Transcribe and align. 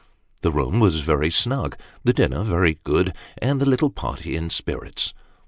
The 0.41 0.51
room 0.51 0.79
was 0.79 1.01
very 1.01 1.29
snug, 1.29 1.77
the 2.03 2.11
dinner 2.11 2.41
very 2.41 2.79
good, 2.83 3.13
and 3.37 3.61
the 3.61 3.69
little 3.69 3.91
party 3.91 4.35
in 4.35 4.49
spirits. 4.49 5.13